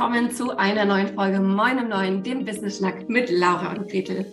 [0.00, 4.32] willkommen zu einer neuen Folge Moin im Neuen, dem Business Schnack mit Laura und Gretel.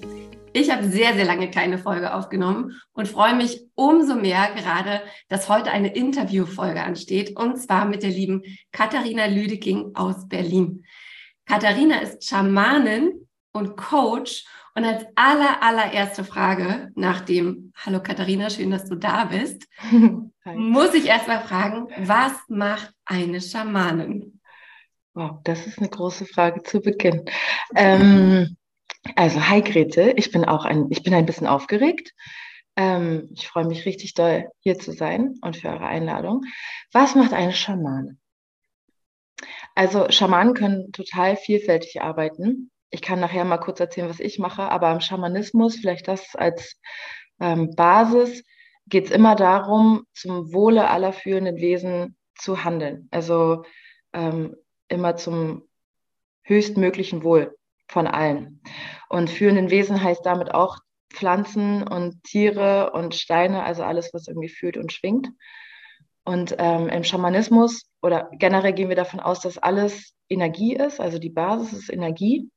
[0.54, 5.50] Ich habe sehr, sehr lange keine Folge aufgenommen und freue mich umso mehr gerade, dass
[5.50, 10.86] heute eine Interviewfolge ansteht und zwar mit der lieben Katharina Lüdeking aus Berlin.
[11.46, 18.72] Katharina ist Schamanin und Coach und als aller, allererste Frage nach dem Hallo Katharina, schön,
[18.72, 19.68] dass du da bist,
[20.46, 24.37] muss ich erst mal fragen, was macht eine Schamanin?
[25.18, 27.26] Wow, das ist eine große Frage zu Beginn.
[27.76, 28.56] Ähm,
[29.16, 32.14] also, hi Grete, ich bin auch ein, ich bin ein bisschen aufgeregt.
[32.76, 36.44] Ähm, ich freue mich richtig doll, hier zu sein und für eure Einladung.
[36.92, 38.20] Was macht eine Schamane?
[39.74, 42.70] Also, Schamanen können total vielfältig arbeiten.
[42.92, 46.80] Ich kann nachher mal kurz erzählen, was ich mache, aber im Schamanismus, vielleicht das als
[47.40, 48.44] ähm, Basis,
[48.86, 53.08] geht es immer darum, zum Wohle aller führenden Wesen zu handeln.
[53.10, 53.64] Also
[54.14, 54.56] ähm,
[54.90, 55.64] immer zum
[56.44, 57.56] höchstmöglichen Wohl
[57.88, 58.62] von allen.
[59.10, 60.80] Und fühlenden Wesen heißt damit auch
[61.14, 65.30] Pflanzen und Tiere und Steine, also alles, was irgendwie fühlt und schwingt.
[66.24, 71.20] Und ähm, im Schamanismus oder generell gehen wir davon aus, dass alles Energie ist, also
[71.20, 72.50] die Basis ist Energie.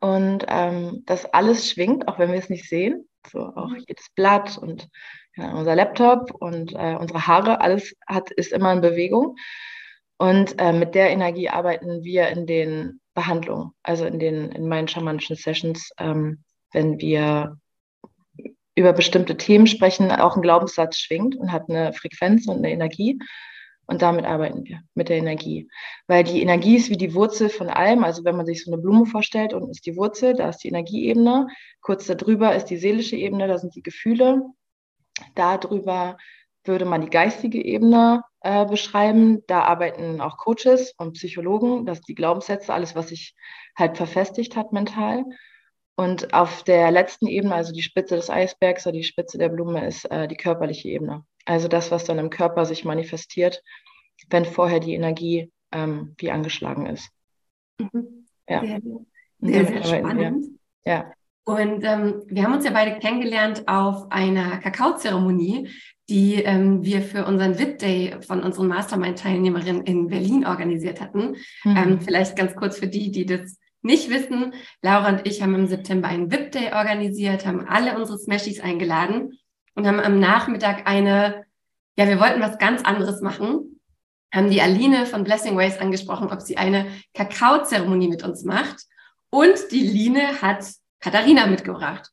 [0.00, 3.08] Und ähm, dass alles schwingt, auch wenn wir es nicht sehen.
[3.30, 4.88] So auch jedes Blatt und
[5.34, 9.36] ja, unser Laptop und äh, unsere Haare, alles hat, ist immer in Bewegung.
[10.18, 14.88] Und äh, mit der Energie arbeiten wir in den Behandlungen, also in den in meinen
[14.88, 16.42] schamanischen Sessions, ähm,
[16.72, 17.58] wenn wir
[18.74, 23.18] über bestimmte Themen sprechen, auch ein Glaubenssatz schwingt und hat eine Frequenz und eine Energie.
[23.86, 25.68] Und damit arbeiten wir mit der Energie.
[26.08, 28.04] Weil die Energie ist wie die Wurzel von allem.
[28.04, 30.68] Also wenn man sich so eine Blume vorstellt, unten ist die Wurzel, da ist die
[30.68, 31.46] Energieebene.
[31.80, 34.42] Kurz darüber ist die seelische Ebene, da sind die Gefühle.
[35.34, 36.18] Darüber
[36.68, 39.42] würde man die geistige Ebene äh, beschreiben.
[39.46, 43.34] Da arbeiten auch Coaches und Psychologen, das die Glaubenssätze, alles, was sich
[43.76, 45.24] halt verfestigt hat mental.
[45.96, 49.86] Und auf der letzten Ebene, also die Spitze des Eisbergs oder die Spitze der Blume,
[49.86, 51.24] ist äh, die körperliche Ebene.
[51.46, 53.62] Also das, was dann im Körper sich manifestiert,
[54.28, 57.08] wenn vorher die Energie ähm, wie angeschlagen ist.
[57.78, 58.26] Mhm.
[58.48, 58.62] Ja.
[58.62, 58.80] Sehr,
[59.40, 60.58] sehr, sehr spannend.
[60.84, 61.12] Ja.
[61.46, 65.70] Und ähm, wir haben uns ja beide kennengelernt auf einer Kakaozeremonie,
[66.08, 71.36] die ähm, wir für unseren VIP Day von unseren Mastermind-Teilnehmerinnen in Berlin organisiert hatten.
[71.62, 71.76] Mhm.
[71.76, 74.54] Ähm, vielleicht ganz kurz für die, die das nicht wissen.
[74.82, 79.38] Laura und ich haben im September einen VIP Day organisiert, haben alle unsere Smashies eingeladen
[79.76, 81.44] und haben am Nachmittag eine,
[81.96, 83.80] ja, wir wollten was ganz anderes machen,
[84.34, 88.82] haben die Aline von Blessing Ways angesprochen, ob sie eine Kakaozeremonie mit uns macht.
[89.30, 90.64] Und die Line hat
[91.06, 92.10] Katharina mitgebracht.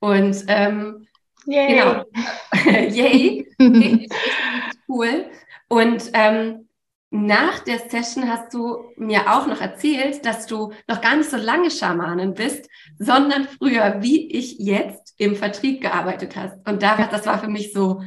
[0.00, 1.06] Und ähm,
[1.44, 1.74] Yay.
[1.74, 2.04] genau,
[2.88, 4.10] yay, richtig,
[4.88, 5.26] cool.
[5.68, 6.66] Und ähm,
[7.10, 11.36] nach der Session hast du mir auch noch erzählt, dass du noch gar nicht so
[11.36, 12.66] lange Schamanin bist,
[12.98, 16.66] sondern früher, wie ich jetzt, im Vertrieb gearbeitet hast.
[16.66, 18.00] Und da, das war für mich so,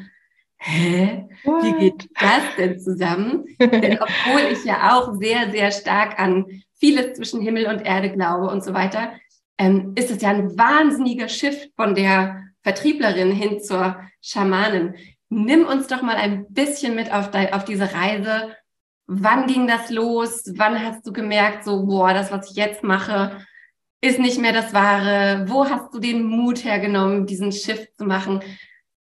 [0.57, 3.45] hä, wie geht das denn zusammen?
[3.59, 8.47] denn obwohl ich ja auch sehr, sehr stark an vieles zwischen Himmel und Erde glaube
[8.47, 9.11] und so weiter,
[9.57, 14.95] ähm, ist es ja ein wahnsinniger Shift von der Vertrieblerin hin zur Schamanin.
[15.29, 18.55] Nimm uns doch mal ein bisschen mit auf, de, auf diese Reise.
[19.07, 20.43] Wann ging das los?
[20.55, 23.37] Wann hast du gemerkt, so, boah, das, was ich jetzt mache,
[24.01, 25.45] ist nicht mehr das Wahre?
[25.47, 28.41] Wo hast du den Mut hergenommen, diesen Shift zu machen?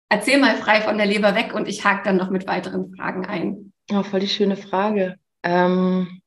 [0.10, 3.26] Erzähl mal frei von der Leber weg und ich hake dann noch mit weiteren Fragen
[3.26, 3.74] ein.
[3.92, 5.16] Oh, voll die schöne Frage.
[5.42, 6.22] Ähm,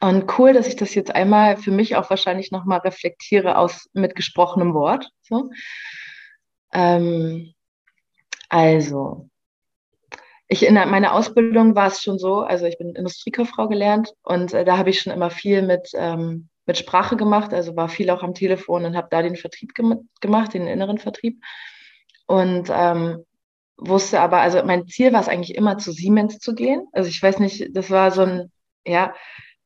[0.00, 4.14] und cool, dass ich das jetzt einmal für mich auch wahrscheinlich nochmal reflektiere aus mit
[4.14, 5.10] gesprochenem Wort.
[5.22, 5.50] So.
[6.72, 7.54] Ähm,
[8.48, 9.28] also,
[10.48, 14.64] ich in meiner Ausbildung war es schon so, also ich bin Industriekauffrau gelernt und äh,
[14.64, 18.22] da habe ich schon immer viel mit, ähm, mit Sprache gemacht, also war viel auch
[18.22, 21.42] am Telefon und habe da den Vertrieb gem gemacht, den inneren Vertrieb.
[22.26, 23.24] Und ähm,
[23.78, 26.86] wusste aber, also mein Ziel war es eigentlich immer zu Siemens zu gehen.
[26.92, 28.52] Also ich weiß nicht, das war so ein,
[28.86, 29.14] ja,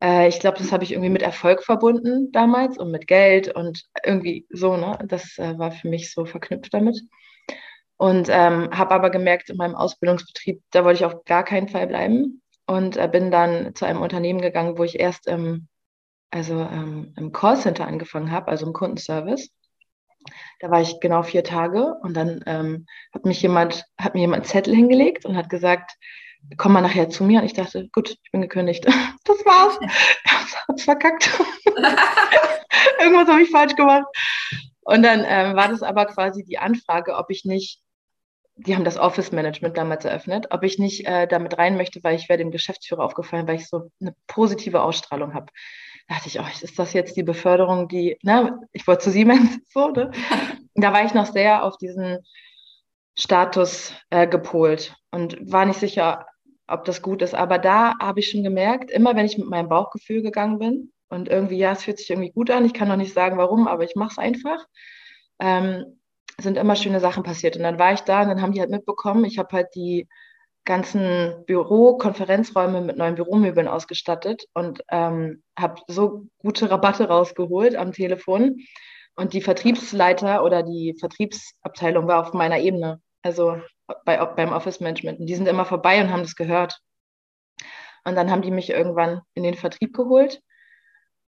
[0.03, 3.85] äh, ich glaube, das habe ich irgendwie mit Erfolg verbunden damals und mit Geld und
[4.05, 4.99] irgendwie so, ne?
[5.07, 7.01] Das äh, war für mich so verknüpft damit.
[7.97, 11.87] Und ähm, habe aber gemerkt, in meinem Ausbildungsbetrieb, da wollte ich auf gar keinen Fall
[11.87, 12.43] bleiben.
[12.67, 15.69] Und äh, bin dann zu einem Unternehmen gegangen, wo ich erst im,
[16.31, 19.51] also, ähm, im Callcenter angefangen habe, also im Kundenservice.
[20.61, 24.47] Da war ich genau vier Tage und dann ähm, hat mich jemand, hat mir jemand
[24.47, 25.97] Zettel hingelegt und hat gesagt,
[26.57, 27.41] komm mal nachher zu mir.
[27.41, 28.87] Und ich dachte, gut, ich bin gekündigt.
[29.25, 29.79] Das war's.
[29.81, 30.33] Ich
[30.69, 31.31] hab's verkackt.
[33.01, 34.05] Irgendwas habe ich falsch gemacht.
[34.81, 37.81] Und dann ähm, war das aber quasi die Anfrage, ob ich nicht
[38.57, 42.17] die haben das Office Management damals eröffnet, ob ich nicht äh, damit rein möchte, weil
[42.17, 45.47] ich wäre dem Geschäftsführer aufgefallen, weil ich so eine positive Ausstrahlung habe.
[46.09, 49.59] Da dachte ich, oh, ist das jetzt die Beförderung, die, ne, ich wollte zu Siemens,
[49.69, 50.11] so, ne?
[50.75, 52.19] Da war ich noch sehr auf diesen
[53.17, 56.27] Status äh, gepolt und war nicht sicher,
[56.67, 57.35] ob das gut ist.
[57.35, 61.29] Aber da habe ich schon gemerkt, immer wenn ich mit meinem Bauchgefühl gegangen bin und
[61.29, 63.85] irgendwie, ja, es fühlt sich irgendwie gut an, ich kann noch nicht sagen, warum, aber
[63.85, 64.65] ich mache es einfach,
[65.39, 66.01] ähm,
[66.41, 67.57] sind immer schöne Sachen passiert.
[67.57, 70.09] Und dann war ich da und dann haben die halt mitbekommen, ich habe halt die
[70.65, 77.93] ganzen Büro, Konferenzräume mit neuen Büromöbeln ausgestattet und ähm, habe so gute Rabatte rausgeholt am
[77.93, 78.61] Telefon.
[79.15, 83.61] Und die Vertriebsleiter oder die Vertriebsabteilung war auf meiner Ebene, also
[84.05, 85.21] bei, beim Office Management.
[85.21, 86.81] Und die sind immer vorbei und haben das gehört.
[88.05, 90.43] Und dann haben die mich irgendwann in den Vertrieb geholt.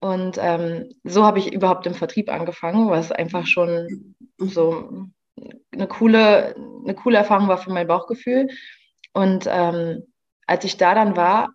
[0.01, 5.09] Und ähm, so habe ich überhaupt im Vertrieb angefangen, was einfach schon so
[5.73, 6.55] eine coole,
[6.85, 8.49] eine coole Erfahrung war für mein Bauchgefühl.
[9.13, 10.05] Und ähm,
[10.47, 11.49] als ich da dann war,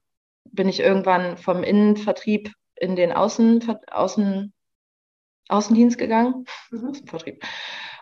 [0.52, 4.54] bin ich irgendwann vom Innenvertrieb in den Außen, Außen,
[5.48, 6.90] Außendienst gegangen, mhm.
[6.90, 7.44] Außenvertrieb,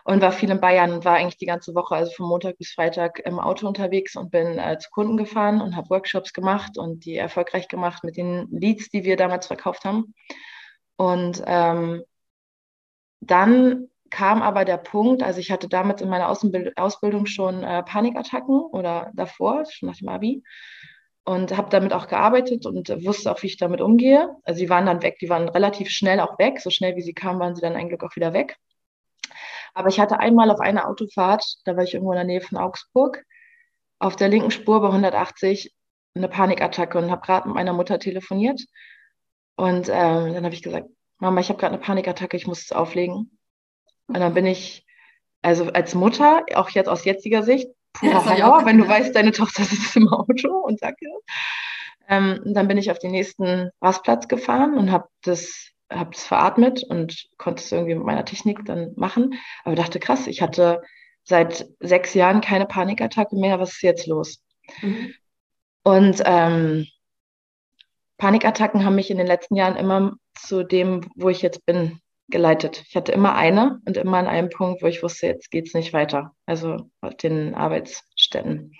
[0.04, 2.72] und war viel in Bayern und war eigentlich die ganze Woche, also von Montag bis
[2.72, 7.04] Freitag im Auto unterwegs und bin äh, zu Kunden gefahren und habe Workshops gemacht und
[7.04, 10.14] die erfolgreich gemacht mit den Leads, die wir damals verkauft haben.
[10.96, 12.02] Und ähm,
[13.20, 17.82] dann kam aber der Punkt, also ich hatte damals in meiner Außenbild Ausbildung schon äh,
[17.82, 20.42] Panikattacken oder davor, schon nach dem Abi
[21.24, 24.28] und habe damit auch gearbeitet und wusste auch, wie ich damit umgehe.
[24.44, 26.60] Also sie waren dann weg, die waren relativ schnell auch weg.
[26.60, 28.56] So schnell wie sie kamen, waren sie dann eigentlich auch wieder weg.
[29.74, 32.58] Aber ich hatte einmal auf einer Autofahrt, da war ich irgendwo in der Nähe von
[32.58, 33.24] Augsburg,
[33.98, 35.74] auf der linken Spur bei 180
[36.14, 38.60] eine Panikattacke und habe gerade mit meiner Mutter telefoniert.
[39.56, 40.88] Und ähm, dann habe ich gesagt,
[41.18, 43.38] Mama, ich habe gerade eine Panikattacke, ich muss es auflegen.
[44.08, 44.84] Und dann bin ich,
[45.40, 49.32] also als Mutter, auch jetzt aus jetziger Sicht, purer ja, Horror, wenn du weißt, deine
[49.32, 51.10] Tochter sitzt im Auto und sagt ja.
[52.08, 56.84] Ähm, dann bin ich auf den nächsten Rastplatz gefahren und habe das habe es veratmet
[56.84, 59.34] und konnte es irgendwie mit meiner Technik dann machen.
[59.64, 60.82] Aber dachte, krass, ich hatte
[61.24, 63.60] seit sechs Jahren keine Panikattacke mehr.
[63.60, 64.42] Was ist jetzt los?
[64.80, 65.14] Mhm.
[65.84, 66.86] Und ähm,
[68.18, 72.84] Panikattacken haben mich in den letzten Jahren immer zu dem, wo ich jetzt bin, geleitet.
[72.88, 75.74] Ich hatte immer eine und immer an einem Punkt, wo ich wusste, jetzt geht es
[75.74, 76.34] nicht weiter.
[76.46, 78.72] Also auf den Arbeitsstätten.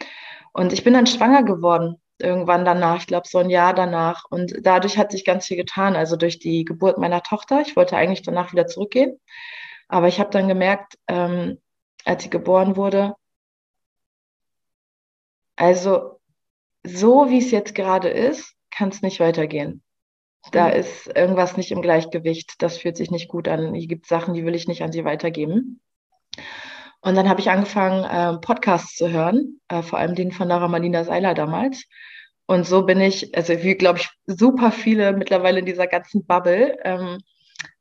[0.52, 4.24] Und ich bin dann schwanger geworden irgendwann danach, ich glaube so ein Jahr danach.
[4.30, 5.96] Und dadurch hat sich ganz viel getan.
[5.96, 7.60] Also durch die Geburt meiner Tochter.
[7.60, 9.18] Ich wollte eigentlich danach wieder zurückgehen.
[9.88, 11.58] Aber ich habe dann gemerkt, ähm,
[12.04, 13.14] als sie geboren wurde,
[15.56, 16.20] also
[16.84, 19.82] so wie es jetzt gerade ist, kann es nicht weitergehen.
[20.50, 20.74] Da mhm.
[20.74, 22.54] ist irgendwas nicht im Gleichgewicht.
[22.58, 23.74] Das fühlt sich nicht gut an.
[23.74, 25.80] Hier gibt Sachen, die will ich nicht an sie weitergeben.
[27.02, 30.68] Und dann habe ich angefangen, äh, Podcasts zu hören, äh, vor allem den von Nara
[30.68, 31.84] Marlina Seiler damals.
[32.46, 36.76] Und so bin ich, also wie glaube ich, super viele mittlerweile in dieser ganzen Bubble
[36.84, 37.18] ähm,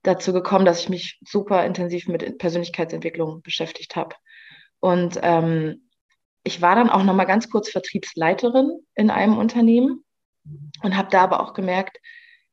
[0.02, 4.16] dazu gekommen, dass ich mich super intensiv mit Persönlichkeitsentwicklung beschäftigt habe.
[4.80, 5.90] Und ähm,
[6.44, 10.04] ich war dann auch noch mal ganz kurz Vertriebsleiterin in einem Unternehmen
[10.82, 11.98] und habe da aber auch gemerkt,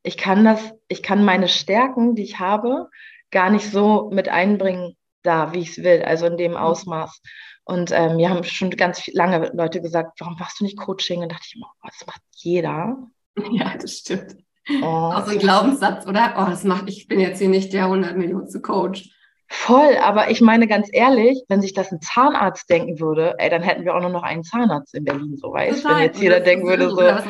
[0.03, 2.91] ich kann das, ich kann meine Stärken, die ich habe,
[3.31, 4.98] gar nicht so mit einbringen
[5.29, 6.57] da, wie ich es will, also in dem mhm.
[6.57, 7.21] Ausmaß.
[7.65, 11.23] Und ähm, mir haben schon ganz lange Leute gesagt, warum machst du nicht Coaching?
[11.23, 12.97] Und dachte ich immer, oh, das macht jeder.
[13.53, 14.37] Ja, das stimmt.
[14.83, 14.85] Oh.
[14.85, 16.35] Auch so ein Glaubenssatz, oder?
[16.37, 19.11] Oh, das macht, ich bin jetzt hier nicht der 100 Millionen zu Coach.
[19.51, 23.63] Voll, aber ich meine ganz ehrlich, wenn sich das ein Zahnarzt denken würde, ey, dann
[23.63, 26.67] hätten wir auch nur noch einen Zahnarzt in Berlin, so weißt Wenn jetzt jeder denken
[26.67, 27.23] würde, so, ja.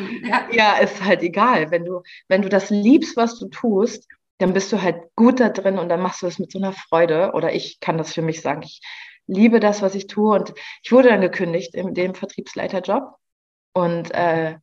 [0.50, 1.71] ja, ist halt egal.
[1.71, 5.49] Wenn du, wenn du das liebst, was du tust, dann bist du halt gut da
[5.49, 7.33] drin und dann machst du es mit so einer Freude.
[7.35, 8.62] Oder ich kann das für mich sagen.
[8.62, 8.80] Ich
[9.26, 10.35] liebe das, was ich tue.
[10.35, 13.16] Und ich wurde dann gekündigt in dem Vertriebsleiterjob.
[13.73, 14.57] Und äh,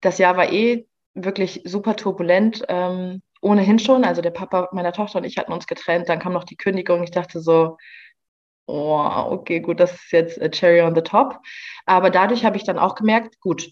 [0.00, 2.64] das Jahr war eh wirklich super turbulent.
[2.68, 4.04] Ähm, ohnehin schon.
[4.04, 6.08] Also der Papa meiner Tochter und ich hatten uns getrennt.
[6.08, 7.02] Dann kam noch die Kündigung.
[7.02, 7.76] Ich dachte so,
[8.66, 11.38] oh, okay, gut, das ist jetzt a cherry on the top.
[11.86, 13.68] Aber dadurch habe ich dann auch gemerkt, gut,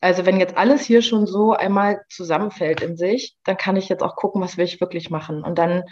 [0.00, 4.02] also wenn jetzt alles hier schon so einmal zusammenfällt in sich, dann kann ich jetzt
[4.02, 5.42] auch gucken, was will ich wirklich machen.
[5.42, 5.84] Und dann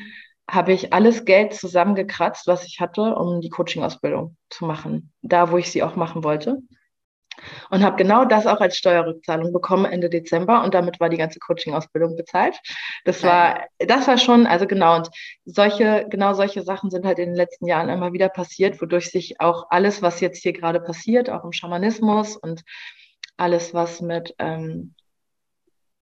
[0.50, 5.58] habe ich alles Geld zusammengekratzt, was ich hatte, um die Coaching-Ausbildung zu machen, da wo
[5.58, 6.58] ich sie auch machen wollte.
[7.70, 11.38] Und habe genau das auch als Steuerrückzahlung bekommen Ende Dezember und damit war die ganze
[11.38, 12.58] Coaching-Ausbildung bezahlt.
[13.04, 15.08] Das war, das war schon, also genau, und
[15.44, 19.40] solche, genau solche Sachen sind halt in den letzten Jahren immer wieder passiert, wodurch sich
[19.40, 22.64] auch alles, was jetzt hier gerade passiert, auch im Schamanismus und
[23.38, 24.94] alles, was mit, ähm,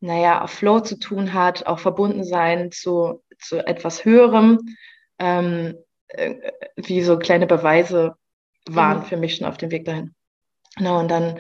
[0.02, 4.60] naja, Flow zu tun hat, auch verbunden sein zu, zu etwas Höherem,
[5.20, 5.76] ähm,
[6.08, 8.16] äh, wie so kleine Beweise
[8.68, 9.04] waren mhm.
[9.04, 10.16] für mich schon auf dem Weg dahin.
[10.78, 11.40] Genau, und dann,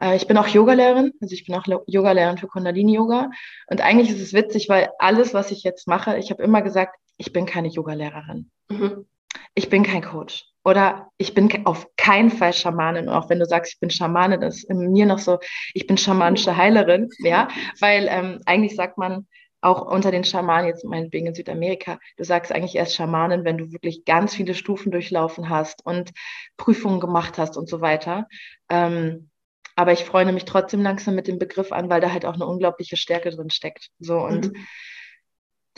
[0.00, 3.30] äh, ich bin auch Yogalehrerin, also ich bin auch Yogalehrerin für Kundalini-Yoga.
[3.66, 6.96] Und eigentlich ist es witzig, weil alles, was ich jetzt mache, ich habe immer gesagt,
[7.16, 8.50] ich bin keine Yogalehrerin.
[8.68, 9.06] Mhm.
[9.54, 10.46] Ich bin kein Coach.
[10.68, 13.08] Oder ich bin auf keinen Fall Schamanin.
[13.08, 15.38] Auch wenn du sagst, ich bin Schamanin, ist in mir noch so,
[15.72, 17.48] ich bin schamanische Heilerin, ja,
[17.80, 19.26] weil ähm, eigentlich sagt man,
[19.62, 23.72] auch unter den Schamanen, jetzt meinetwegen in Südamerika, du sagst eigentlich erst Schamanen, wenn du
[23.72, 26.10] wirklich ganz viele Stufen durchlaufen hast und
[26.58, 28.28] Prüfungen gemacht hast und so weiter.
[28.68, 29.30] Ähm,
[29.74, 32.46] aber ich freue mich trotzdem langsam mit dem Begriff an, weil da halt auch eine
[32.46, 33.88] unglaubliche Stärke drin steckt.
[34.00, 34.66] So und mhm.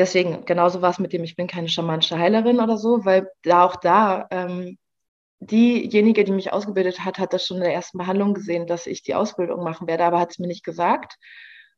[0.00, 3.64] Deswegen, genauso war es mit dem, ich bin keine schamanische Heilerin oder so, weil da
[3.64, 4.78] auch da ähm,
[5.40, 9.02] diejenige, die mich ausgebildet hat, hat das schon in der ersten Behandlung gesehen, dass ich
[9.02, 11.16] die Ausbildung machen werde, aber hat es mir nicht gesagt.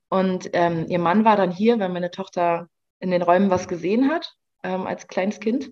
[0.08, 2.68] Und ähm, ihr Mann war dann hier, weil meine Tochter
[3.00, 5.70] in den Räumen was gesehen hat ähm, als kleines Kind.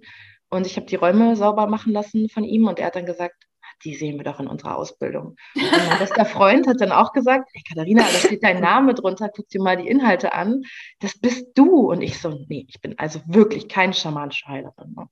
[0.48, 3.44] Und ich habe die Räume sauber machen lassen von ihm und er hat dann gesagt,
[3.84, 5.36] die sehen wir doch in unserer Ausbildung.
[5.54, 9.30] Und mein bester Freund hat dann auch gesagt, hey Katharina, da steht dein Name drunter,
[9.34, 10.62] guck dir mal die Inhalte an.
[11.00, 11.90] Das bist du.
[11.90, 14.94] Und ich so, nee, ich bin also wirklich keine schamanische Heilerin.
[14.96, 15.08] Ne?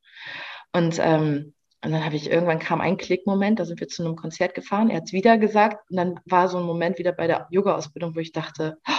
[0.73, 4.17] Und, ähm, und dann habe ich irgendwann kam ein Klickmoment, da sind wir zu einem
[4.17, 7.29] Konzert gefahren, er hat es wieder gesagt und dann war so ein Moment wieder bei
[7.29, 8.93] der Yoga-Ausbildung, wo ich dachte, oh,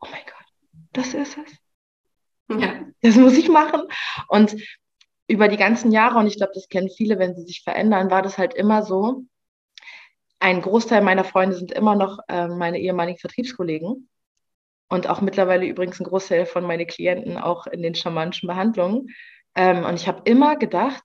[0.00, 0.46] oh mein Gott,
[0.92, 1.58] das ist es.
[2.48, 2.80] Ja.
[3.02, 3.82] Das muss ich machen.
[4.28, 4.56] Und
[5.28, 8.22] über die ganzen Jahre, und ich glaube, das kennen viele, wenn sie sich verändern, war
[8.22, 9.24] das halt immer so.
[10.40, 14.08] Ein Großteil meiner Freunde sind immer noch äh, meine ehemaligen Vertriebskollegen.
[14.88, 19.08] Und auch mittlerweile übrigens ein Großteil von meinen Klienten auch in den schamanischen Behandlungen.
[19.54, 21.02] Ähm, und ich habe immer gedacht,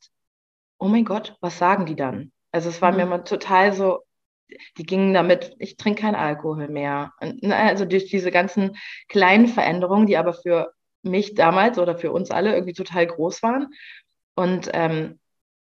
[0.79, 2.31] oh mein Gott, was sagen die dann?
[2.51, 2.97] Also es war mhm.
[2.97, 3.99] mir immer total so,
[4.77, 7.11] die gingen damit, ich trinke keinen Alkohol mehr.
[7.19, 8.77] Und, ne, also durch diese ganzen
[9.09, 13.67] kleinen Veränderungen, die aber für mich damals oder für uns alle irgendwie total groß waren.
[14.35, 15.19] Und ähm,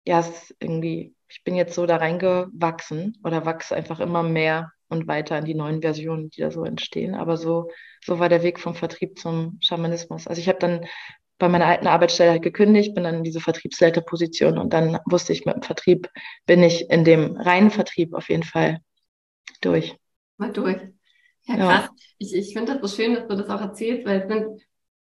[0.07, 4.73] ja, es ist irgendwie, ich bin jetzt so da reingewachsen oder wachse einfach immer mehr
[4.89, 7.15] und weiter in die neuen Versionen, die da so entstehen.
[7.15, 7.71] Aber so,
[8.05, 10.27] so war der Weg vom Vertrieb zum Schamanismus.
[10.27, 10.87] Also ich habe dann
[11.39, 15.45] bei meiner alten Arbeitsstelle halt gekündigt, bin dann in diese Vertriebsleiterposition und dann wusste ich,
[15.45, 16.09] mit dem Vertrieb
[16.47, 18.79] bin ich in dem reinen Vertrieb auf jeden Fall
[19.61, 19.97] durch.
[20.37, 20.81] Mal durch.
[21.47, 21.85] Ja, krass.
[21.85, 21.91] Ja.
[22.19, 24.63] Ich, ich finde das so schön, dass du das auch erzählst, weil es sind,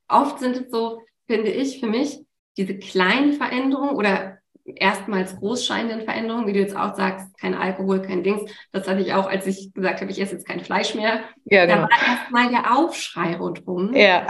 [0.07, 2.24] oft sind es so, finde ich, für mich,
[2.57, 8.23] diese kleinen Veränderungen oder erstmals großscheinenden Veränderungen, wie du jetzt auch sagst, kein Alkohol, kein
[8.23, 8.51] Dings.
[8.71, 11.21] Das hatte ich auch, als ich gesagt habe, ich esse jetzt kein Fleisch mehr.
[11.45, 11.81] Ja, genau.
[11.81, 13.93] Da war erstmal der Aufschrei rundherum.
[13.93, 14.27] Ja.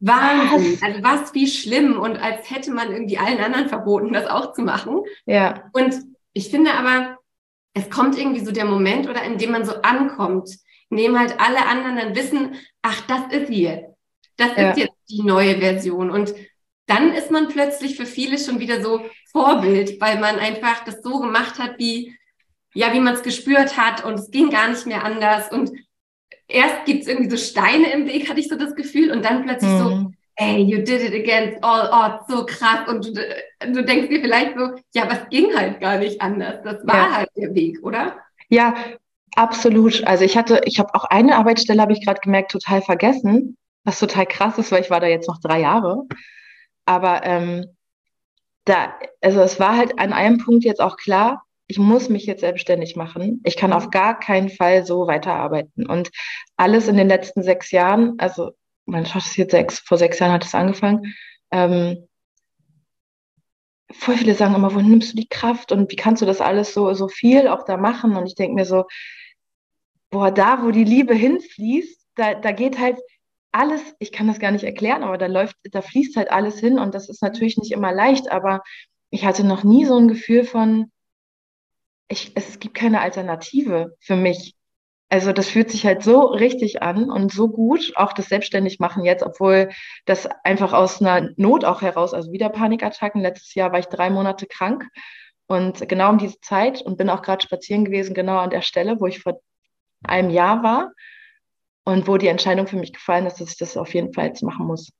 [0.00, 0.78] Wahnsinn.
[0.80, 4.62] Also was wie schlimm und als hätte man irgendwie allen anderen verboten, das auch zu
[4.62, 5.02] machen.
[5.26, 5.64] Ja.
[5.72, 5.94] Und
[6.32, 7.18] ich finde aber,
[7.74, 10.50] es kommt irgendwie so der Moment oder in dem man so ankommt,
[10.88, 13.84] in dem halt alle anderen dann wissen, ach, das ist sie.
[14.36, 14.70] Das ja.
[14.70, 16.10] ist jetzt die neue Version.
[16.10, 16.32] Und
[16.88, 21.20] dann ist man plötzlich für viele schon wieder so Vorbild, weil man einfach das so
[21.20, 22.16] gemacht hat, wie,
[22.74, 25.52] ja, wie man es gespürt hat und es ging gar nicht mehr anders.
[25.52, 25.70] Und
[26.48, 29.44] erst gibt es irgendwie so Steine im Weg, hatte ich so das Gefühl, und dann
[29.44, 29.78] plötzlich mhm.
[29.78, 32.88] so, ey, you did it against all odds, so krass.
[32.88, 33.12] Und du,
[33.72, 36.62] du denkst dir vielleicht so, ja, es ging halt gar nicht anders.
[36.64, 37.16] Das war ja.
[37.16, 38.16] halt der Weg, oder?
[38.48, 38.74] Ja,
[39.36, 40.06] absolut.
[40.06, 43.98] Also ich hatte, ich habe auch eine Arbeitsstelle, habe ich gerade gemerkt, total vergessen, was
[43.98, 46.04] total krass ist, weil ich war da jetzt noch drei Jahre.
[46.88, 47.76] Aber ähm,
[48.64, 52.40] da, also es war halt an einem Punkt jetzt auch klar, ich muss mich jetzt
[52.40, 53.42] selbstständig machen.
[53.44, 55.86] Ich kann auf gar keinen Fall so weiterarbeiten.
[55.86, 56.10] Und
[56.56, 58.52] alles in den letzten sechs Jahren, also
[58.86, 61.14] mein Schott ist jetzt sechs, vor sechs Jahren hat es angefangen,
[61.50, 62.08] ähm,
[63.92, 66.72] voll viele sagen immer, wo nimmst du die Kraft und wie kannst du das alles
[66.72, 68.16] so, so viel auch da machen?
[68.16, 68.86] Und ich denke mir so,
[70.08, 72.98] boah, da, wo die Liebe hinfließt, da, da geht halt
[73.52, 76.78] alles, ich kann das gar nicht erklären, aber da läuft, da fließt halt alles hin
[76.78, 78.62] und das ist natürlich nicht immer leicht, aber
[79.10, 80.92] ich hatte noch nie so ein Gefühl von,
[82.08, 84.54] ich, es gibt keine Alternative für mich.
[85.10, 89.22] Also das fühlt sich halt so richtig an und so gut, auch das Selbstständigmachen jetzt,
[89.22, 89.70] obwohl
[90.04, 93.22] das einfach aus einer Not auch heraus, also wieder Panikattacken.
[93.22, 94.86] Letztes Jahr war ich drei Monate krank
[95.46, 99.00] und genau um diese Zeit und bin auch gerade spazieren gewesen, genau an der Stelle,
[99.00, 99.40] wo ich vor
[100.04, 100.92] einem Jahr war
[101.88, 104.42] und wo die Entscheidung für mich gefallen ist, dass ich das auf jeden Fall jetzt
[104.42, 104.92] machen muss.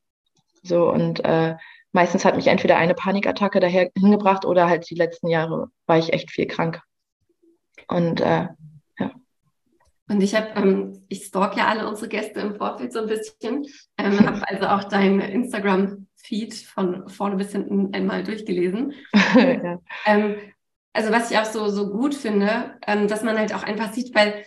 [0.63, 1.55] So und äh,
[1.93, 6.15] meistens hat mich entweder eine Panikattacke daher hingebracht oder halt die letzten Jahre war ich
[6.15, 6.81] echt viel krank.
[7.89, 8.49] Und äh,
[8.99, 9.11] ja.
[10.09, 13.67] Und ich habe, ähm, ich stalk ja alle unsere Gäste im Vorfeld so ein bisschen,
[13.99, 18.95] ähm, habe also auch dein Instagram-Feed von vorne bis hinten einmal durchgelesen.
[19.35, 19.79] ja.
[20.07, 20.37] ähm,
[20.95, 24.15] also was ich auch so, so gut finde, ähm, dass man halt auch einfach sieht,
[24.15, 24.43] weil,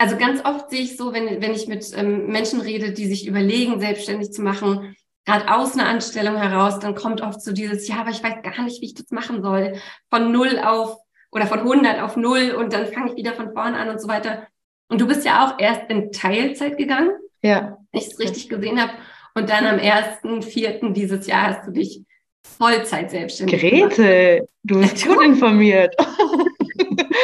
[0.00, 3.26] also ganz oft sehe ich so, wenn, wenn ich mit ähm, Menschen rede, die sich
[3.26, 7.96] überlegen, selbstständig zu machen, gerade aus einer Anstellung heraus, dann kommt oft so dieses, ja,
[7.96, 9.74] aber ich weiß gar nicht, wie ich das machen soll.
[10.08, 10.96] Von null auf
[11.30, 14.08] oder von 100 auf 0 und dann fange ich wieder von vorne an und so
[14.08, 14.46] weiter.
[14.88, 17.10] Und du bist ja auch erst in Teilzeit gegangen,
[17.42, 17.76] ja.
[17.92, 18.92] wenn ich es richtig gesehen habe.
[19.34, 20.94] Und dann am 1.4.
[20.94, 22.04] dieses Jahr hast du dich
[22.42, 24.48] Vollzeit selbstständig Grete, gemacht.
[24.62, 25.94] du bist gut informiert.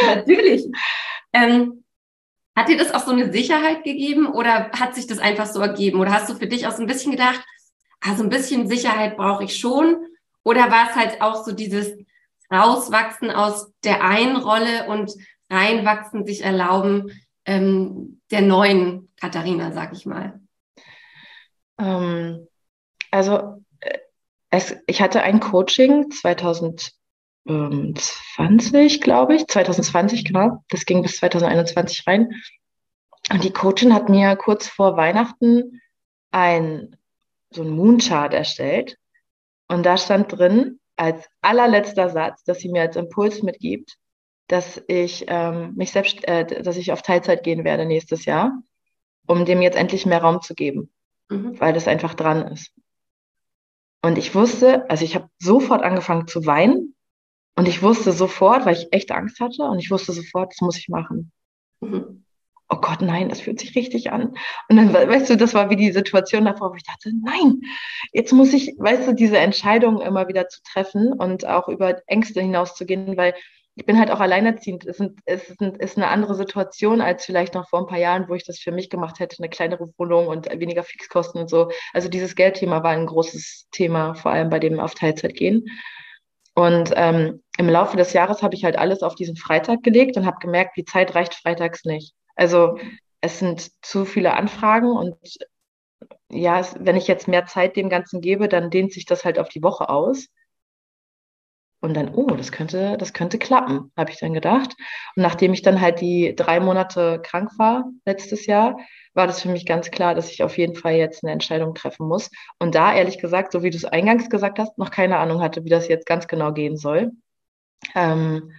[0.06, 0.66] Natürlich.
[1.32, 1.82] Ähm,
[2.56, 6.00] hat dir das auch so eine Sicherheit gegeben oder hat sich das einfach so ergeben?
[6.00, 7.44] Oder hast du für dich auch so ein bisschen gedacht,
[8.00, 10.06] ah, so ein bisschen Sicherheit brauche ich schon?
[10.42, 11.92] Oder war es halt auch so dieses
[12.50, 15.12] Rauswachsen aus der einen Rolle und
[15.50, 17.12] reinwachsen, sich erlauben,
[17.44, 20.40] ähm, der neuen Katharina, sag ich mal?
[21.78, 22.48] Ähm,
[23.10, 23.98] also äh,
[24.50, 26.10] es, ich hatte ein Coaching
[27.46, 30.64] 2020, glaube ich, 2020 genau.
[30.68, 32.30] Das ging bis 2021 rein.
[33.30, 35.80] Und die Coachin hat mir kurz vor Weihnachten
[36.30, 36.96] ein
[37.50, 38.98] so ein Moonchart erstellt.
[39.68, 43.96] Und da stand drin, als allerletzter Satz, dass sie mir als Impuls mitgibt,
[44.48, 48.52] dass ich ähm, mich selbst, äh, dass ich auf Teilzeit gehen werde nächstes Jahr,
[49.26, 50.90] um dem jetzt endlich mehr Raum zu geben,
[51.28, 51.58] mhm.
[51.60, 52.72] weil das einfach dran ist.
[54.02, 56.95] Und ich wusste, also ich habe sofort angefangen zu weinen
[57.56, 60.78] und ich wusste sofort, weil ich echt Angst hatte und ich wusste sofort, das muss
[60.78, 61.32] ich machen.
[61.80, 62.22] Mhm.
[62.68, 64.34] Oh Gott, nein, das fühlt sich richtig an.
[64.68, 67.60] Und dann, weißt du, das war wie die Situation davor, wo ich dachte, nein,
[68.12, 72.40] jetzt muss ich, weißt du, diese Entscheidung immer wieder zu treffen und auch über Ängste
[72.40, 73.34] hinauszugehen, weil
[73.76, 74.84] ich bin halt auch alleinerziehend.
[74.86, 78.58] Es, ist eine andere Situation als vielleicht noch vor ein paar Jahren, wo ich das
[78.58, 81.70] für mich gemacht hätte, eine kleinere Wohnung und weniger Fixkosten und so.
[81.92, 85.66] Also dieses Geldthema war ein großes Thema, vor allem bei dem auf Teilzeit gehen.
[86.58, 90.24] Und ähm, im Laufe des Jahres habe ich halt alles auf diesen Freitag gelegt und
[90.24, 92.14] habe gemerkt, die Zeit reicht freitags nicht.
[92.34, 92.78] Also
[93.20, 95.16] es sind zu viele Anfragen und
[96.30, 99.50] ja, wenn ich jetzt mehr Zeit dem Ganzen gebe, dann dehnt sich das halt auf
[99.50, 100.28] die Woche aus.
[101.80, 104.74] Und dann, oh, das könnte, das könnte klappen, habe ich dann gedacht.
[105.14, 108.78] Und nachdem ich dann halt die drei Monate krank war letztes Jahr,
[109.16, 112.06] war das für mich ganz klar, dass ich auf jeden Fall jetzt eine Entscheidung treffen
[112.06, 112.30] muss.
[112.58, 115.64] Und da, ehrlich gesagt, so wie du es eingangs gesagt hast, noch keine Ahnung hatte,
[115.64, 117.12] wie das jetzt ganz genau gehen soll.
[117.94, 118.52] Ähm,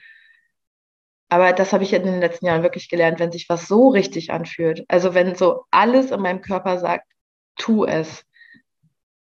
[1.30, 4.32] aber das habe ich in den letzten Jahren wirklich gelernt, wenn sich was so richtig
[4.32, 4.86] anfühlt.
[4.88, 7.06] Also wenn so alles in meinem Körper sagt,
[7.58, 8.24] tu es,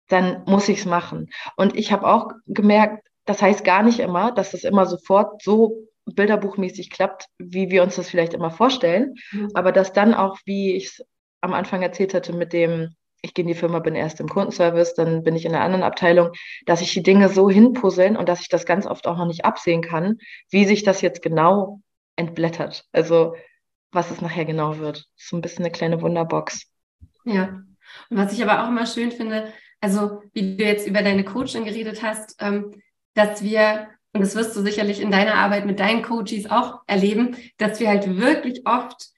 [0.07, 1.29] dann muss ich es machen.
[1.55, 5.87] Und ich habe auch gemerkt, das heißt gar nicht immer, dass das immer sofort so
[6.05, 9.15] bilderbuchmäßig klappt, wie wir uns das vielleicht immer vorstellen.
[9.31, 9.49] Mhm.
[9.53, 11.05] Aber dass dann auch, wie ich es
[11.41, 14.93] am Anfang erzählt hatte, mit dem, ich gehe in die Firma, bin erst im Kundenservice,
[14.95, 16.31] dann bin ich in einer anderen Abteilung,
[16.65, 19.45] dass ich die Dinge so hinpuzzeln und dass ich das ganz oft auch noch nicht
[19.45, 20.17] absehen kann,
[20.49, 21.81] wie sich das jetzt genau
[22.15, 22.85] entblättert.
[22.91, 23.35] Also
[23.91, 25.05] was es nachher genau wird.
[25.15, 26.67] So ein bisschen eine kleine Wunderbox.
[27.25, 27.61] Ja.
[28.09, 31.65] Und was ich aber auch immer schön finde, also wie du jetzt über deine Coaching
[31.65, 32.81] geredet hast, ähm,
[33.13, 37.35] dass wir, und das wirst du sicherlich in deiner Arbeit mit deinen Coaches auch erleben,
[37.57, 39.09] dass wir halt wirklich oft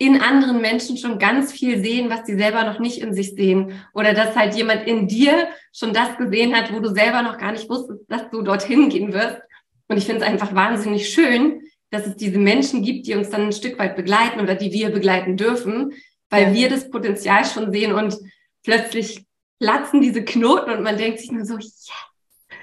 [0.00, 3.82] in anderen Menschen schon ganz viel sehen, was sie selber noch nicht in sich sehen.
[3.92, 7.52] Oder dass halt jemand in dir schon das gesehen hat, wo du selber noch gar
[7.52, 9.42] nicht wusstest, dass du dorthin gehen wirst.
[9.88, 11.60] Und ich finde es einfach wahnsinnig schön,
[11.90, 14.88] dass es diese Menschen gibt, die uns dann ein Stück weit begleiten oder die wir
[14.88, 15.92] begleiten dürfen,
[16.30, 18.16] weil wir das Potenzial schon sehen und
[18.64, 19.26] plötzlich
[19.58, 21.58] platzen diese Knoten und man denkt sich nur so,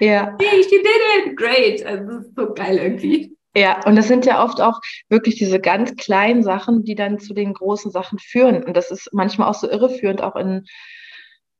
[0.00, 0.36] ja.
[0.40, 1.36] Hey, she did it!
[1.36, 1.86] Great!
[1.86, 3.37] Also, das ist so geil irgendwie.
[3.56, 7.34] Ja, und das sind ja oft auch wirklich diese ganz kleinen Sachen, die dann zu
[7.34, 8.62] den großen Sachen führen.
[8.62, 10.64] Und das ist manchmal auch so irreführend, auch in,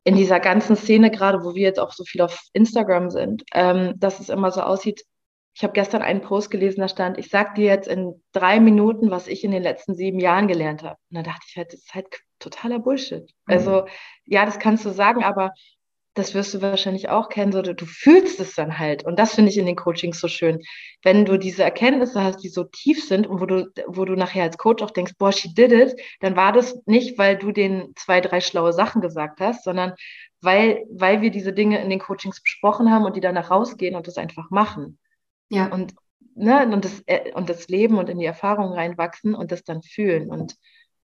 [0.04, 3.94] in dieser ganzen Szene, gerade wo wir jetzt auch so viel auf Instagram sind, ähm,
[3.96, 5.04] dass es immer so aussieht.
[5.54, 9.10] Ich habe gestern einen Post gelesen, da stand, ich sag dir jetzt in drei Minuten,
[9.10, 10.96] was ich in den letzten sieben Jahren gelernt habe.
[11.10, 12.06] Und da dachte ich halt, das ist halt
[12.38, 13.22] totaler Bullshit.
[13.22, 13.54] Mhm.
[13.54, 13.86] Also,
[14.24, 15.52] ja, das kannst du sagen, aber
[16.18, 19.04] das wirst du wahrscheinlich auch kennen, so, du fühlst es dann halt.
[19.04, 20.60] Und das finde ich in den Coachings so schön.
[21.02, 24.42] Wenn du diese Erkenntnisse hast, die so tief sind und wo du, wo du nachher
[24.42, 27.92] als Coach auch denkst, boah, she did it, dann war das nicht, weil du den
[27.96, 29.94] zwei, drei schlaue Sachen gesagt hast, sondern
[30.40, 34.06] weil, weil wir diese Dinge in den Coachings besprochen haben und die danach rausgehen und
[34.06, 34.98] das einfach machen.
[35.50, 35.72] Ja.
[35.72, 35.94] Und,
[36.34, 39.82] ne, und, das, äh, und das Leben und in die Erfahrung reinwachsen und das dann
[39.82, 40.30] fühlen.
[40.30, 40.56] Und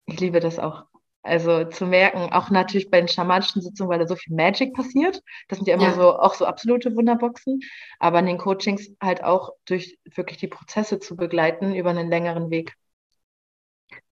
[0.05, 0.83] ich liebe das auch.
[1.23, 5.21] Also zu merken, auch natürlich bei den schamanischen Sitzungen, weil da so viel Magic passiert.
[5.49, 5.93] Das sind ja immer ja.
[5.93, 7.59] so auch so absolute Wunderboxen.
[7.99, 12.49] Aber in den Coachings halt auch durch wirklich die Prozesse zu begleiten über einen längeren
[12.49, 12.75] Weg.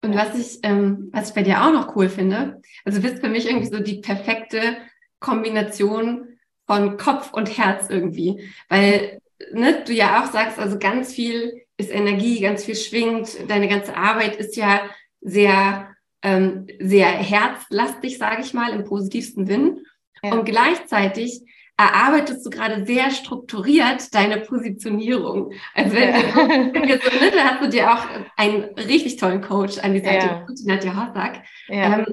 [0.02, 3.22] Und was ich, ähm, was ich bei dir auch noch cool finde, also du bist
[3.22, 4.78] für mich irgendwie so die perfekte
[5.20, 8.50] Kombination von Kopf und Herz irgendwie.
[8.68, 9.20] Weil
[9.52, 13.48] ne, du ja auch sagst, also ganz viel ist Energie, ganz viel schwingt.
[13.48, 14.80] Deine ganze Arbeit ist ja
[15.20, 15.91] sehr
[16.22, 19.84] ähm, sehr herzlastig, sage ich mal, im positivsten Sinn.
[20.22, 20.32] Ja.
[20.32, 21.42] Und gleichzeitig
[21.76, 25.52] erarbeitest du gerade sehr strukturiert deine Positionierung.
[25.74, 28.06] Also wenn, wenn wir so, ne, da hast du dir auch
[28.36, 30.46] einen richtig tollen Coach an die Seite, ja.
[30.64, 31.42] Nadja Hossack.
[31.68, 31.98] Ja.
[31.98, 32.06] Ähm,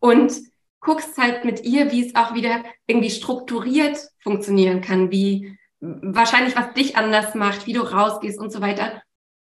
[0.00, 0.32] und
[0.80, 6.74] guckst halt mit ihr, wie es auch wieder irgendwie strukturiert funktionieren kann, wie wahrscheinlich was
[6.74, 9.02] dich anders macht, wie du rausgehst und so weiter.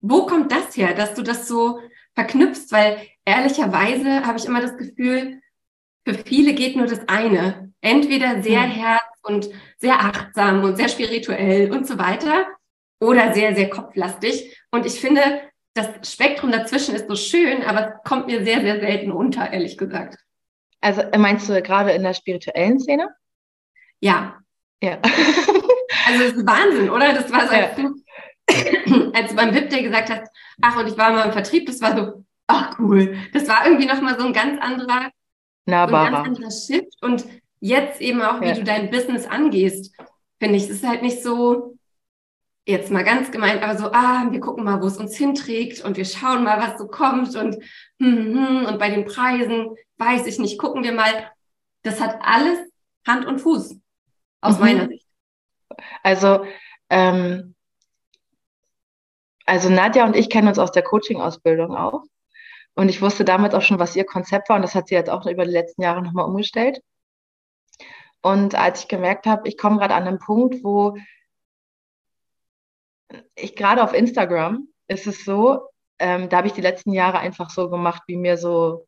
[0.01, 1.79] Wo kommt das her, dass du das so
[2.15, 2.71] verknüpfst?
[2.71, 5.41] Weil ehrlicherweise habe ich immer das Gefühl,
[6.05, 7.71] für viele geht nur das eine.
[7.81, 8.71] Entweder sehr mhm.
[8.71, 12.47] herz und sehr achtsam und sehr spirituell und so weiter
[12.99, 14.55] oder sehr, sehr kopflastig.
[14.71, 15.41] Und ich finde,
[15.73, 19.77] das Spektrum dazwischen ist so schön, aber es kommt mir sehr, sehr selten unter, ehrlich
[19.77, 20.17] gesagt.
[20.81, 23.09] Also meinst du gerade in der spirituellen Szene?
[23.99, 24.39] Ja.
[24.83, 24.99] Ja.
[26.07, 27.13] also das ist Wahnsinn, oder?
[27.13, 27.83] Das war so, als, ja.
[27.83, 31.67] du, als du beim VIP Day gesagt hast, ach, und ich war mal im Vertrieb,
[31.67, 33.17] das war so, ach cool.
[33.33, 35.11] Das war irgendwie nochmal so ein ganz anderer
[35.65, 36.05] nahbarer.
[36.05, 37.01] ein ganz anderer Shift.
[37.01, 37.25] Und
[37.59, 38.55] jetzt eben auch, wie ja.
[38.55, 39.95] du dein Business angehst,
[40.39, 41.77] finde ich, es ist halt nicht so,
[42.65, 45.97] jetzt mal ganz gemeint, aber so, ah, wir gucken mal, wo es uns hinträgt und
[45.97, 47.55] wir schauen mal, was so kommt und,
[47.99, 51.31] hm, hm, hm, und bei den Preisen, weiß ich nicht, gucken wir mal.
[51.83, 52.59] Das hat alles
[53.07, 53.77] Hand und Fuß,
[54.41, 54.63] aus mhm.
[54.63, 55.07] meiner Sicht.
[56.03, 56.45] Also,
[56.89, 57.55] ähm,
[59.45, 62.03] also Nadja und ich kennen uns aus der Coaching-Ausbildung auch.
[62.75, 64.55] Und ich wusste damals auch schon, was ihr Konzept war.
[64.55, 66.81] Und das hat sie jetzt auch über die letzten Jahre nochmal umgestellt.
[68.21, 70.95] Und als ich gemerkt habe, ich komme gerade an einen Punkt, wo
[73.35, 75.67] ich gerade auf Instagram ist es so,
[75.99, 78.87] ähm, da habe ich die letzten Jahre einfach so gemacht, wie mir so,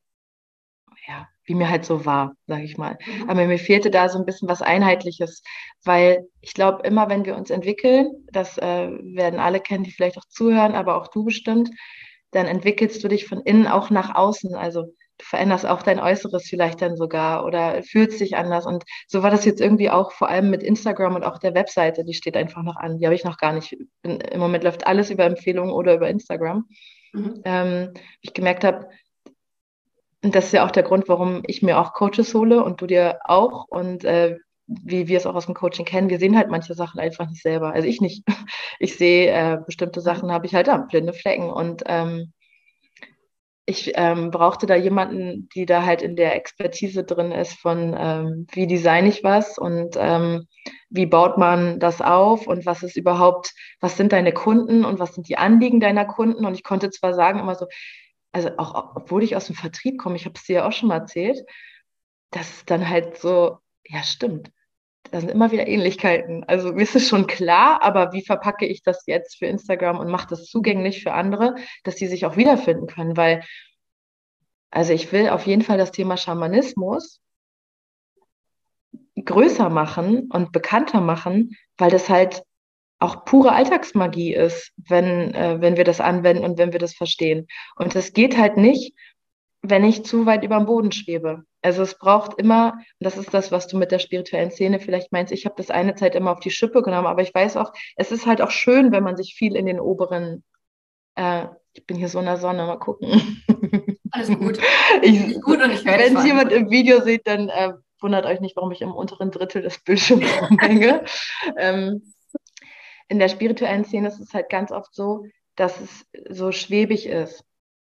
[1.08, 2.98] ja, wie mir halt so war, sage ich mal.
[3.06, 3.30] Mhm.
[3.30, 5.43] Aber mir fehlte da so ein bisschen was Einheitliches,
[5.84, 10.17] weil ich glaube, immer wenn wir uns entwickeln, das äh, werden alle kennen, die vielleicht
[10.17, 11.69] auch zuhören, aber auch du bestimmt,
[12.34, 14.56] dann entwickelst du dich von innen auch nach außen.
[14.56, 18.65] Also du veränderst auch dein Äußeres vielleicht dann sogar oder fühlst dich anders.
[18.65, 22.04] Und so war das jetzt irgendwie auch vor allem mit Instagram und auch der Webseite,
[22.04, 22.98] die steht einfach noch an.
[22.98, 23.78] Die habe ich noch gar nicht.
[24.02, 26.67] Bin, Im Moment läuft alles über Empfehlungen oder über Instagram.
[27.13, 27.41] Mhm.
[27.46, 28.89] Ähm, ich gemerkt habe,
[30.24, 32.88] und das ist ja auch der Grund, warum ich mir auch Coaches hole und du
[32.88, 33.65] dir auch.
[33.67, 34.38] Und äh,
[34.83, 37.41] wie wir es auch aus dem Coaching kennen, wir sehen halt manche Sachen einfach nicht
[37.41, 37.73] selber.
[37.73, 38.23] Also ich nicht.
[38.79, 41.49] Ich sehe äh, bestimmte Sachen, habe ich halt da, blinde Flecken.
[41.49, 42.33] Und ähm,
[43.65, 48.47] ich ähm, brauchte da jemanden, die da halt in der Expertise drin ist von, ähm,
[48.51, 50.47] wie design ich was und ähm,
[50.89, 55.15] wie baut man das auf und was ist überhaupt, was sind deine Kunden und was
[55.15, 56.45] sind die Anliegen deiner Kunden.
[56.45, 57.67] Und ich konnte zwar sagen immer so,
[58.33, 60.89] also auch obwohl ich aus dem Vertrieb komme, ich habe es dir ja auch schon
[60.89, 61.39] mal erzählt,
[62.31, 64.51] dass dann halt so, ja stimmt,
[65.11, 66.43] da sind immer wieder Ähnlichkeiten.
[66.45, 70.09] Also mir ist es schon klar, aber wie verpacke ich das jetzt für Instagram und
[70.09, 73.15] mache das zugänglich für andere, dass sie sich auch wiederfinden können?
[73.17, 73.43] Weil,
[74.71, 77.21] also ich will auf jeden Fall das Thema Schamanismus
[79.23, 82.43] größer machen und bekannter machen, weil das halt
[82.99, 87.47] auch pure Alltagsmagie ist, wenn, äh, wenn wir das anwenden und wenn wir das verstehen.
[87.75, 88.95] Und das geht halt nicht,
[89.63, 91.45] wenn ich zu weit über dem Boden schwebe.
[91.62, 95.13] Also es braucht immer, und das ist das, was du mit der spirituellen Szene vielleicht
[95.13, 97.71] meinst, ich habe das eine Zeit immer auf die Schippe genommen, aber ich weiß auch,
[97.95, 100.43] es ist halt auch schön, wenn man sich viel in den oberen,
[101.15, 103.41] äh, ich bin hier so in der Sonne, mal gucken.
[104.12, 104.60] Alles gut.
[105.02, 108.56] Ich, gut und ich Wenn es jemand im Video sieht, dann äh, wundert euch nicht,
[108.56, 110.26] warum ich im unteren Drittel des Bildschirms
[110.60, 111.04] hänge.
[111.58, 112.13] ähm,
[113.08, 117.43] in der spirituellen Szene ist es halt ganz oft so, dass es so schwebig ist.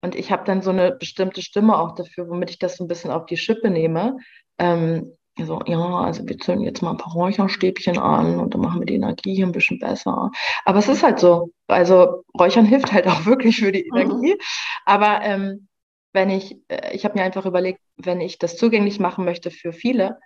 [0.01, 2.89] Und ich habe dann so eine bestimmte Stimme auch dafür, womit ich das so ein
[2.89, 4.19] bisschen auf die Schippe nehme.
[4.59, 8.81] Ähm, also, ja, also wir zünden jetzt mal ein paar Räucherstäbchen an und dann machen
[8.81, 10.31] wir die Energie hier ein bisschen besser.
[10.65, 11.53] Aber es ist halt so.
[11.69, 13.99] Also Räuchern hilft halt auch wirklich für die mhm.
[13.99, 14.35] Energie.
[14.35, 14.41] Mhm.
[14.85, 15.69] Aber ähm,
[16.13, 19.73] wenn ich, äh, ich habe mir einfach überlegt, wenn ich das zugänglich machen möchte für
[19.73, 20.19] viele,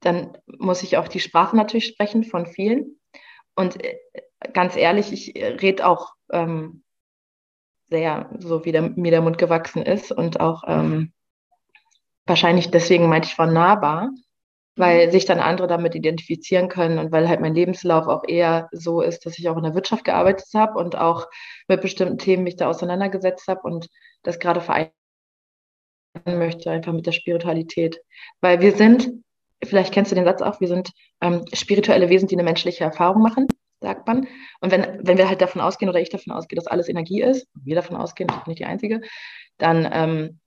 [0.00, 2.98] dann muss ich auch die Sprache natürlich sprechen von vielen.
[3.54, 3.96] Und äh,
[4.52, 6.82] ganz ehrlich, ich rede auch ähm,
[7.92, 11.12] sehr, so wie der, mir der Mund gewachsen ist und auch ähm,
[12.26, 14.10] wahrscheinlich deswegen meinte ich von nahbar,
[14.76, 15.10] weil mhm.
[15.12, 19.26] sich dann andere damit identifizieren können und weil halt mein Lebenslauf auch eher so ist,
[19.26, 21.28] dass ich auch in der Wirtschaft gearbeitet habe und auch
[21.68, 23.88] mit bestimmten Themen mich da auseinandergesetzt habe und
[24.22, 24.90] das gerade vereinen
[26.26, 28.00] möchte, einfach mit der Spiritualität.
[28.40, 29.10] Weil wir sind,
[29.62, 33.22] vielleicht kennst du den Satz auch, wir sind ähm, spirituelle Wesen, die eine menschliche Erfahrung
[33.22, 33.46] machen
[33.82, 34.26] sagt man.
[34.60, 37.46] Und wenn, wenn wir halt davon ausgehen oder ich davon ausgehe, dass alles Energie ist,
[37.54, 39.02] wir davon ausgehen, ich bin nicht die Einzige,
[39.58, 40.40] dann, ähm,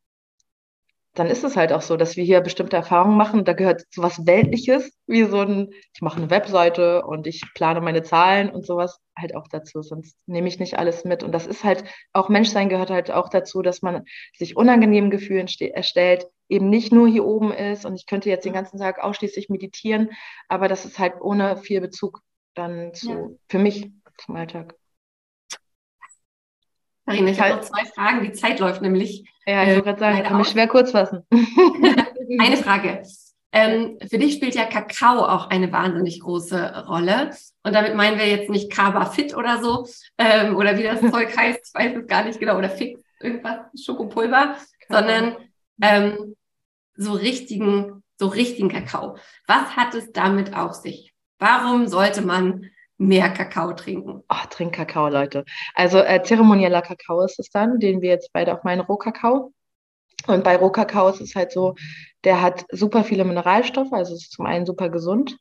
[1.14, 3.46] dann ist es halt auch so, dass wir hier bestimmte Erfahrungen machen.
[3.46, 7.80] Da gehört so was Weltliches, wie so ein, ich mache eine Webseite und ich plane
[7.80, 11.24] meine Zahlen und sowas halt auch dazu, sonst nehme ich nicht alles mit.
[11.24, 14.04] Und das ist halt, auch Menschsein gehört halt auch dazu, dass man
[14.36, 18.54] sich unangenehmen Gefühlen erstellt, eben nicht nur hier oben ist und ich könnte jetzt den
[18.54, 20.12] ganzen Tag ausschließlich meditieren,
[20.50, 22.22] aber das ist halt ohne viel Bezug
[22.56, 23.30] dann zu, ja.
[23.48, 24.76] für mich zum Alltag.
[27.06, 28.24] Marina, ich habe noch zwei Fragen.
[28.24, 29.30] Die Zeit läuft nämlich.
[29.46, 31.24] Ja, ich wollte gerade sagen, ich kann mich schwer kurz fassen.
[32.40, 33.04] eine Frage.
[33.52, 37.30] Ähm, für dich spielt ja Kakao auch eine wahnsinnig große Rolle.
[37.64, 39.88] Und damit meinen wir jetzt nicht Kaba Fit oder so,
[40.18, 43.60] ähm, oder wie das Zeug heißt, ich weiß es gar nicht genau, oder Fix, irgendwas,
[43.82, 44.58] Schokopulver,
[44.90, 45.38] sondern
[45.82, 46.36] ähm,
[46.96, 49.18] so richtigen, so richtigen Kakao.
[49.48, 51.15] Was hat es damit auf sich?
[51.40, 54.24] Warum sollte man mehr Kakao trinken?
[54.30, 55.44] Oh, trink Kakao, Leute.
[55.74, 59.54] Also äh, zeremonieller Kakao ist es dann, den wir jetzt beide auch meinen Rohkakao.
[60.28, 61.76] Und bei Rohkakao ist es halt so,
[62.24, 65.38] der hat super viele Mineralstoffe, also ist zum einen super gesund.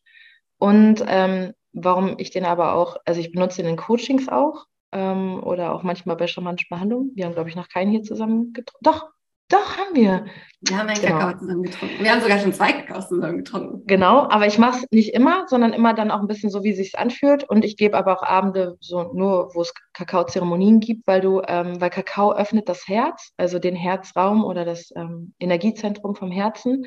[0.59, 5.43] Und ähm, warum ich den aber auch, also ich benutze den in Coachings auch ähm,
[5.43, 7.13] oder auch manchmal bei schamanischen Behandlungen.
[7.15, 8.85] Wir haben, glaube ich, noch keinen hier zusammen getrunken.
[8.85, 9.11] Doch,
[9.49, 10.25] doch, haben wir.
[10.67, 11.19] Wir haben einen genau.
[11.19, 12.03] Kakao zusammen getrunken.
[12.03, 13.87] Wir haben sogar schon zwei Kakaos zusammen getrunken.
[13.87, 16.71] Genau, aber ich mache es nicht immer, sondern immer dann auch ein bisschen so, wie
[16.71, 17.45] es sich anfühlt.
[17.45, 21.81] Und ich gebe aber auch Abende so nur, wo es Kakaozeremonien gibt, weil du, ähm,
[21.81, 26.87] weil Kakao öffnet das Herz, also den Herzraum oder das ähm, Energiezentrum vom Herzen.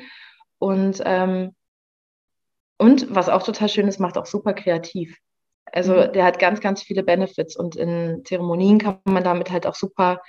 [0.58, 1.54] Und, ähm,
[2.78, 5.16] und was auch total schön ist, macht auch super kreativ.
[5.72, 6.12] Also mhm.
[6.12, 10.20] der hat ganz, ganz viele Benefits und in Zeremonien kann man damit halt auch super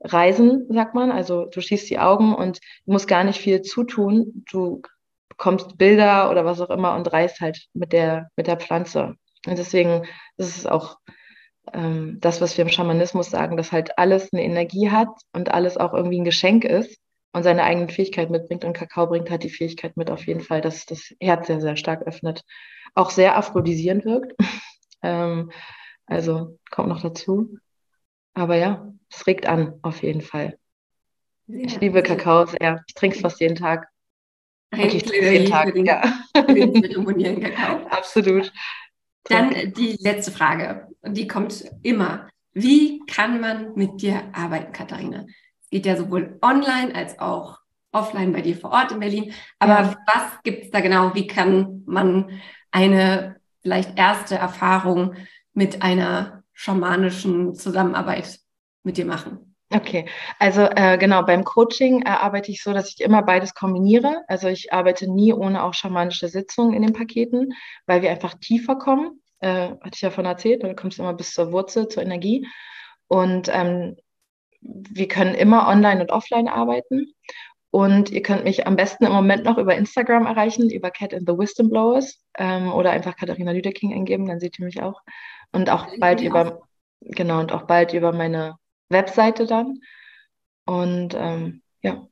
[0.00, 1.10] reisen, sagt man.
[1.10, 4.44] Also du schießt die Augen und musst gar nicht viel zutun.
[4.50, 4.82] Du
[5.28, 9.16] bekommst Bilder oder was auch immer und reist halt mit der, mit der Pflanze.
[9.46, 10.98] Und deswegen ist es auch
[11.72, 15.76] ähm, das, was wir im Schamanismus sagen, dass halt alles eine Energie hat und alles
[15.76, 16.98] auch irgendwie ein Geschenk ist
[17.32, 18.64] und seine eigenen Fähigkeiten mitbringt.
[18.64, 21.76] Und Kakao bringt halt die Fähigkeit mit auf jeden Fall, dass das Herz sehr, sehr
[21.76, 22.42] stark öffnet.
[22.94, 24.34] Auch sehr aphrodisierend wirkt.
[25.02, 25.50] ähm,
[26.06, 27.58] also kommt noch dazu.
[28.34, 30.58] Aber ja, es regt an, auf jeden Fall.
[31.46, 32.82] Ja, ich liebe Kakao sehr.
[32.86, 33.88] Ich trinke es fast jeden Tag.
[34.70, 36.02] Eigentlich jeden Tag, den, ja.
[36.34, 37.86] zeremoniellen Kakao.
[37.90, 38.52] Absolut.
[39.24, 40.88] Dann die letzte Frage.
[41.02, 42.28] Und die kommt immer.
[42.52, 45.26] Wie kann man mit dir arbeiten, Katharina?
[45.62, 47.58] Es geht ja sowohl online als auch
[47.92, 49.32] offline bei dir vor Ort in Berlin.
[49.58, 49.96] Aber ja.
[50.12, 51.14] was gibt es da genau?
[51.14, 55.14] Wie kann man eine vielleicht erste Erfahrung
[55.52, 58.40] mit einer schamanischen Zusammenarbeit
[58.84, 59.54] mit dir machen?
[59.70, 60.06] Okay,
[60.38, 64.22] also äh, genau, beim Coaching äh, arbeite ich so, dass ich immer beides kombiniere.
[64.28, 67.54] Also ich arbeite nie ohne auch schamanische Sitzungen in den Paketen,
[67.86, 69.20] weil wir einfach tiefer kommen.
[69.40, 72.46] Äh, hatte ich ja von erzählt, du kommst immer bis zur Wurzel, zur Energie.
[73.08, 73.96] Und ähm,
[74.60, 77.12] wir können immer online und offline arbeiten.
[77.70, 81.28] Und ihr könnt mich am besten im Moment noch über Instagram erreichen, über Cat and
[81.28, 85.00] the Wisdom Blowers ähm, oder einfach Katharina Lüdeking eingeben, dann seht ihr mich auch.
[85.50, 86.60] Und auch bald über,
[87.00, 88.54] genau, und auch bald über meine
[88.88, 89.80] Webseite dann.
[90.66, 92.06] Und ähm, ja.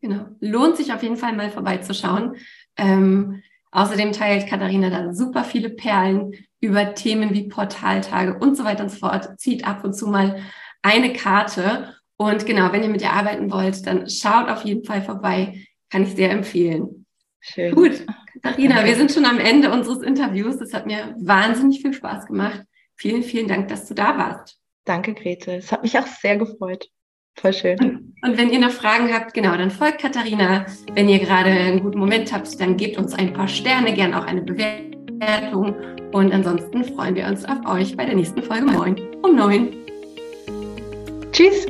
[0.00, 0.26] Genau.
[0.40, 2.36] Lohnt sich auf jeden Fall mal vorbeizuschauen.
[2.76, 8.84] Ähm, außerdem teilt Katharina da super viele Perlen über Themen wie Portaltage und so weiter
[8.84, 9.38] und so fort.
[9.38, 10.42] Zieht ab und zu mal
[10.82, 11.94] eine Karte.
[12.16, 15.66] Und genau, wenn ihr mit ihr arbeiten wollt, dann schaut auf jeden Fall vorbei.
[15.90, 17.06] Kann ich sehr empfehlen.
[17.40, 17.74] Schön.
[17.74, 18.06] Gut,
[18.42, 20.60] Katharina, wir sind schon am Ende unseres Interviews.
[20.60, 22.62] Es hat mir wahnsinnig viel Spaß gemacht.
[22.96, 24.61] Vielen, vielen Dank, dass du da warst.
[24.84, 25.56] Danke, Grete.
[25.56, 26.88] Es hat mich auch sehr gefreut.
[27.34, 28.14] Voll schön.
[28.22, 30.66] Und, wenn ihr noch Fragen habt, genau, dann folgt Katharina.
[30.92, 34.26] Wenn ihr gerade einen guten Moment habt, dann gebt uns ein paar Sterne, gern auch
[34.26, 35.74] eine Bewertung.
[36.12, 39.74] Und ansonsten freuen wir uns auf euch bei der nächsten Folge Moin um neun.
[41.32, 41.66] Tschüss.